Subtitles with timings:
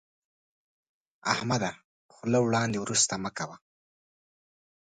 [1.33, 1.71] احمده،
[2.13, 3.57] خوله وړاندې ورسته مه کوه.